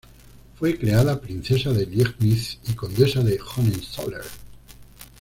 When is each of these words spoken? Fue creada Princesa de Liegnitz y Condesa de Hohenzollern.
Fue 0.57 0.79
creada 0.79 1.21
Princesa 1.21 1.71
de 1.73 1.85
Liegnitz 1.85 2.57
y 2.67 2.73
Condesa 2.73 3.19
de 3.21 3.39
Hohenzollern. 3.39 4.25